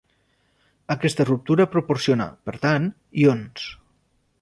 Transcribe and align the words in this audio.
Aquesta 0.95 1.27
ruptura 1.29 1.69
proporciona, 1.75 2.29
per 2.49 2.57
tant, 2.67 2.91
ions. 3.27 3.73